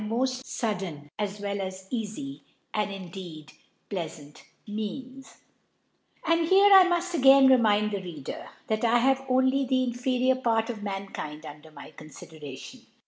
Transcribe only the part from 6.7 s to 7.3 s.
I muft